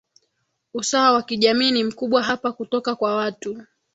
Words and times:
usawa 0.73 1.11
wa 1.11 1.23
kijamii 1.23 1.71
ni 1.71 1.83
mkubwa 1.83 2.23
hapa 2.23 2.51
kutoka 2.51 2.95
kwa 2.95 3.15
watu 3.15 3.61